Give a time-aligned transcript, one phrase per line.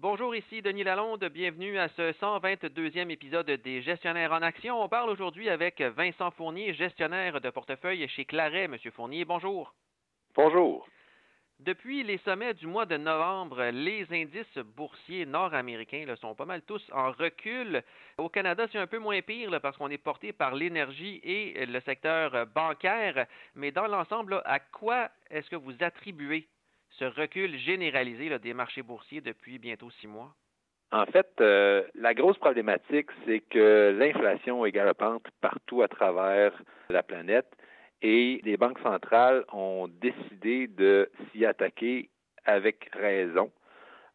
[0.00, 1.24] Bonjour, ici Denis Lalonde.
[1.24, 4.80] Bienvenue à ce 122e épisode des Gestionnaires en Action.
[4.80, 8.68] On parle aujourd'hui avec Vincent Fournier, gestionnaire de portefeuille chez Claret.
[8.68, 9.74] Monsieur Fournier, bonjour.
[10.36, 10.86] Bonjour.
[11.58, 16.88] Depuis les sommets du mois de novembre, les indices boursiers nord-américains sont pas mal tous
[16.92, 17.82] en recul.
[18.18, 21.80] Au Canada, c'est un peu moins pire parce qu'on est porté par l'énergie et le
[21.80, 23.26] secteur bancaire.
[23.56, 26.46] Mais dans l'ensemble, à quoi est-ce que vous attribuez
[26.98, 30.34] ce recul généralisé des marchés boursiers depuis bientôt six mois?
[30.90, 36.52] En fait, euh, la grosse problématique, c'est que l'inflation est galopante partout à travers
[36.88, 37.48] la planète
[38.00, 42.08] et les banques centrales ont décidé de s'y attaquer
[42.46, 43.50] avec raison.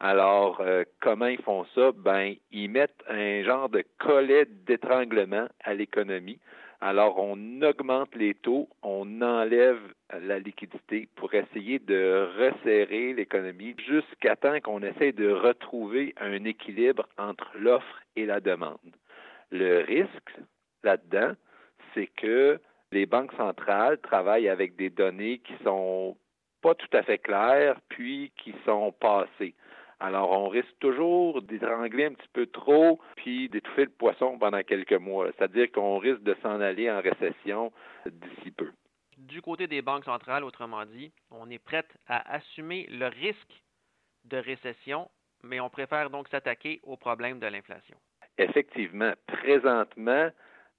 [0.00, 1.92] Alors, euh, comment ils font ça?
[1.92, 6.40] Ben, ils mettent un genre de collet d'étranglement à l'économie.
[6.84, 9.78] Alors, on augmente les taux, on enlève
[10.20, 17.08] la liquidité pour essayer de resserrer l'économie jusqu'à temps qu'on essaie de retrouver un équilibre
[17.18, 18.80] entre l'offre et la demande.
[19.52, 20.34] Le risque
[20.82, 21.34] là-dedans,
[21.94, 22.58] c'est que
[22.90, 26.16] les banques centrales travaillent avec des données qui sont
[26.62, 29.54] pas tout à fait claires, puis qui sont passées.
[30.02, 34.92] Alors, on risque toujours d'étrangler un petit peu trop, puis d'étouffer le poisson pendant quelques
[34.94, 35.28] mois.
[35.38, 37.72] C'est-à-dire qu'on risque de s'en aller en récession
[38.04, 38.72] d'ici peu.
[39.16, 43.62] Du côté des banques centrales, autrement dit, on est prête à assumer le risque
[44.24, 45.08] de récession,
[45.44, 47.96] mais on préfère donc s'attaquer au problème de l'inflation.
[48.38, 50.30] Effectivement, présentement,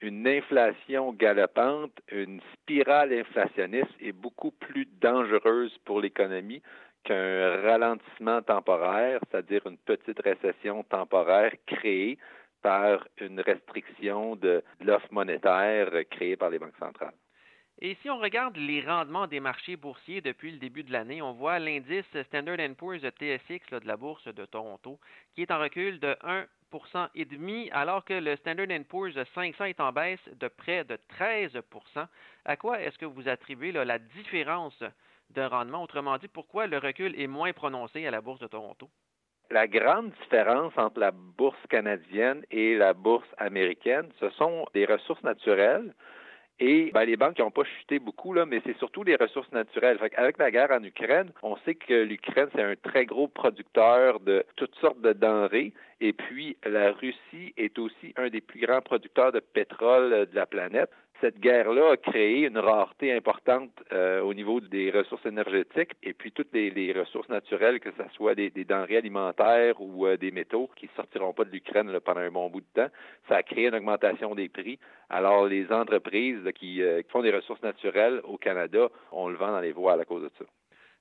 [0.00, 6.62] une inflation galopante, une spirale inflationniste est beaucoup plus dangereuse pour l'économie
[7.04, 12.18] qu'un ralentissement temporaire, c'est-à-dire une petite récession temporaire créée
[12.62, 17.14] par une restriction de l'offre monétaire créée par les banques centrales.
[17.82, 21.32] Et si on regarde les rendements des marchés boursiers depuis le début de l'année, on
[21.32, 24.98] voit l'indice Standard Poor's TSX de la bourse de Toronto
[25.34, 26.44] qui est en recul de 1
[27.14, 32.06] et alors que le Standard Poor's 500 est en baisse de près de 13%
[32.44, 34.82] À quoi est-ce que vous attribuez la différence
[35.30, 35.82] de rendement?
[35.82, 38.88] Autrement dit, pourquoi le recul est moins prononcé à la Bourse de Toronto?
[39.50, 45.24] La grande différence entre la bourse canadienne et la bourse américaine, ce sont des ressources
[45.24, 45.92] naturelles.
[46.62, 49.98] Et ben, les banques n'ont pas chuté beaucoup, là, mais c'est surtout les ressources naturelles.
[50.16, 54.44] Avec la guerre en Ukraine, on sait que l'Ukraine, c'est un très gros producteur de
[54.56, 55.72] toutes sortes de denrées.
[56.02, 60.44] Et puis, la Russie est aussi un des plus grands producteurs de pétrole de la
[60.44, 60.90] planète
[61.20, 66.32] cette guerre-là a créé une rareté importante euh, au niveau des ressources énergétiques et puis
[66.32, 70.86] toutes les, ressources naturelles, que ce soit des, denrées alimentaires ou euh, des métaux qui
[70.86, 72.92] ne sortiront pas de l'Ukraine pendant un bon bout de temps.
[73.28, 74.78] Ça a créé une augmentation des prix.
[75.08, 79.52] Alors, les entreprises qui, euh, qui font des ressources naturelles au Canada, on le vend
[79.52, 80.44] dans les voiles à cause de ça.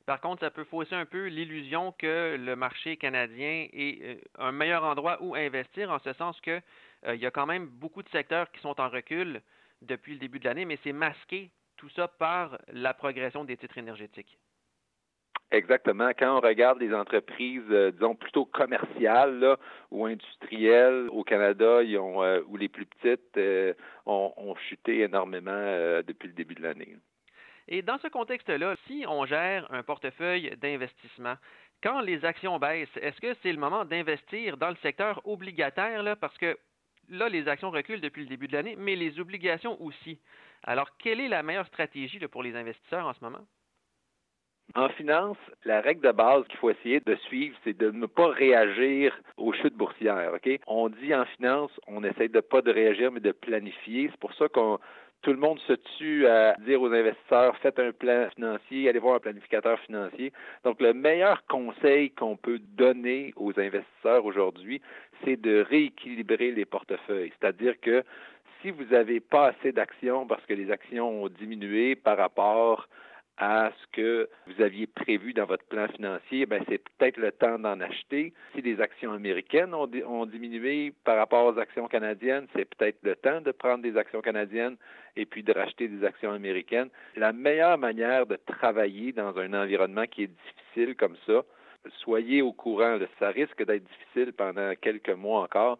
[0.05, 4.83] Par contre, ça peut fausser un peu l'illusion que le marché canadien est un meilleur
[4.83, 6.59] endroit où investir, en ce sens que
[7.07, 9.39] il y a quand même beaucoup de secteurs qui sont en recul
[9.81, 13.77] depuis le début de l'année, mais c'est masqué tout ça par la progression des titres
[13.77, 14.37] énergétiques.
[15.51, 16.11] Exactement.
[16.17, 19.57] Quand on regarde les entreprises, euh, disons plutôt commerciales
[19.89, 23.73] ou industrielles au Canada, ils ont, euh, ou les plus petites, euh,
[24.05, 26.97] ont, chuté énormément depuis le début de l'année.
[27.67, 31.35] Et dans ce contexte-là, si on gère un portefeuille d'investissement,
[31.81, 36.03] quand les actions baissent, est-ce que c'est le moment d'investir dans le secteur obligataire?
[36.03, 36.57] Là, parce que
[37.09, 40.19] là, les actions reculent depuis le début de l'année, mais les obligations aussi.
[40.63, 43.45] Alors, quelle est la meilleure stratégie pour les investisseurs en ce moment?
[44.75, 48.27] En finance, la règle de base qu'il faut essayer de suivre, c'est de ne pas
[48.27, 50.31] réagir aux chutes boursières.
[50.67, 54.09] On dit en finance, on essaie de pas de réagir, mais de planifier.
[54.11, 54.79] C'est pour ça qu'on
[55.21, 59.15] tout le monde se tue à dire aux investisseurs faites un plan financier, allez voir
[59.15, 60.31] un planificateur financier.
[60.63, 64.81] Donc, le meilleur conseil qu'on peut donner aux investisseurs aujourd'hui,
[65.23, 67.33] c'est de rééquilibrer les portefeuilles.
[67.39, 68.03] C'est-à-dire que
[68.61, 72.87] si vous n'avez pas assez d'actions parce que les actions ont diminué par rapport
[73.39, 77.57] à ce que vous aviez prévu dans votre plan financier, ben c'est peut-être le temps
[77.57, 78.33] d'en acheter.
[78.53, 83.15] Si les actions américaines ont, ont, diminué par rapport aux actions canadiennes, c'est peut-être le
[83.15, 84.75] temps de prendre des actions canadiennes
[85.15, 86.89] et puis de racheter des actions américaines.
[87.15, 91.43] La meilleure manière de travailler dans un environnement qui est difficile comme ça,
[91.99, 95.79] soyez au courant, ça risque d'être difficile pendant quelques mois encore,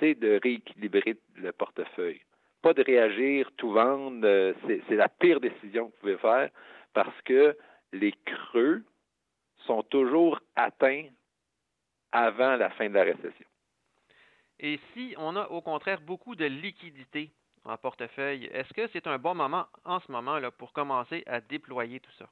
[0.00, 2.20] c'est de rééquilibrer le portefeuille.
[2.62, 6.50] Pas de réagir, tout vendre, euh, c'est la pire décision que vous pouvez faire
[6.96, 7.54] parce que
[7.92, 8.82] les creux
[9.66, 11.04] sont toujours atteints
[12.10, 13.46] avant la fin de la récession.
[14.58, 17.30] Et si on a au contraire beaucoup de liquidités
[17.66, 21.42] en portefeuille, est-ce que c'est un bon moment en ce moment là, pour commencer à
[21.42, 22.30] déployer tout ça?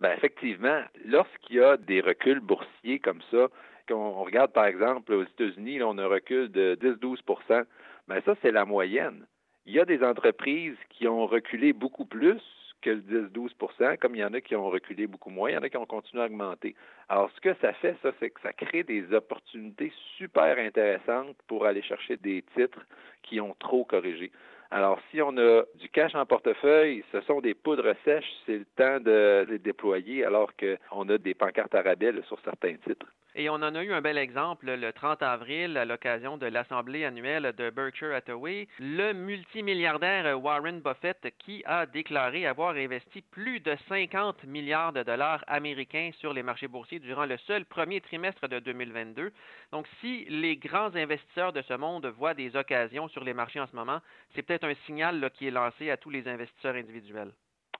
[0.00, 3.48] Bien, effectivement, lorsqu'il y a des reculs boursiers comme ça,
[3.88, 7.64] lorsqu'on regarde, par exemple, aux États-Unis, on a un recul de 10-12%
[8.08, 9.26] mais ça, c'est la moyenne.
[9.66, 12.40] Il y a des entreprises qui ont reculé beaucoup plus
[12.80, 15.56] que le 10-12% comme il y en a qui ont reculé beaucoup moins, il y
[15.56, 16.74] en a qui ont continué à augmenter.
[17.08, 21.66] Alors, ce que ça fait, ça, c'est que ça crée des opportunités super intéressantes pour
[21.66, 22.84] aller chercher des titres
[23.22, 24.30] qui ont trop corrigé.
[24.70, 28.66] Alors, si on a du cash en portefeuille, ce sont des poudres sèches, c'est le
[28.76, 33.06] temps de les déployer alors qu'on a des pancartes à rabais sur certains titres.
[33.40, 37.04] Et on en a eu un bel exemple le 30 avril à l'occasion de l'assemblée
[37.04, 43.76] annuelle de Berkshire Hathaway, le multimilliardaire Warren Buffett qui a déclaré avoir investi plus de
[43.88, 48.58] 50 milliards de dollars américains sur les marchés boursiers durant le seul premier trimestre de
[48.58, 49.30] 2022.
[49.70, 53.68] Donc si les grands investisseurs de ce monde voient des occasions sur les marchés en
[53.68, 54.00] ce moment,
[54.34, 57.30] c'est peut-être un signal qui est lancé à tous les investisseurs individuels.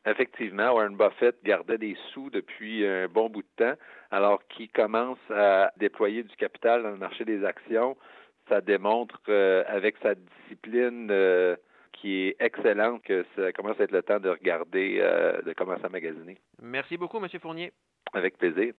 [0.07, 3.79] Effectivement, Warren Buffett gardait des sous depuis un bon bout de temps,
[4.11, 7.97] alors qu'il commence à déployer du capital dans le marché des actions.
[8.49, 11.57] Ça démontre euh, avec sa discipline euh,
[11.93, 15.85] qui est excellente que ça commence à être le temps de regarder, euh, de commencer
[15.85, 16.39] à magasiner.
[16.63, 17.29] Merci beaucoup, M.
[17.41, 17.73] Fournier.
[18.15, 18.67] Avec plaisir.